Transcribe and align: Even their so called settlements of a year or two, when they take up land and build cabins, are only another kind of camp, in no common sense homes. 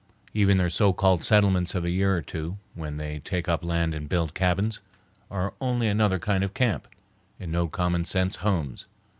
Even 0.33 0.57
their 0.57 0.67
so 0.71 0.93
called 0.93 1.23
settlements 1.23 1.75
of 1.75 1.85
a 1.85 1.91
year 1.91 2.17
or 2.17 2.23
two, 2.23 2.57
when 2.73 2.97
they 2.97 3.19
take 3.19 3.47
up 3.47 3.63
land 3.63 3.93
and 3.93 4.09
build 4.09 4.33
cabins, 4.33 4.79
are 5.29 5.53
only 5.61 5.87
another 5.87 6.17
kind 6.17 6.43
of 6.43 6.55
camp, 6.55 6.87
in 7.39 7.51
no 7.51 7.67
common 7.67 8.03
sense 8.03 8.37
homes. 8.37 8.87